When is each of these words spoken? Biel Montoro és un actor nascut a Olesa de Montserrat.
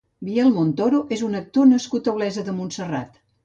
Biel 0.27 0.47
Montoro 0.55 1.03
és 1.19 1.21
un 1.29 1.41
actor 1.41 1.71
nascut 1.75 2.13
a 2.13 2.17
Olesa 2.19 2.49
de 2.51 2.61
Montserrat. 2.61 3.25